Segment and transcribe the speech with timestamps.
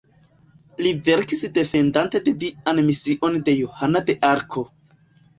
[0.85, 4.65] Li verkis defendante la dian mision de Johana de Arko.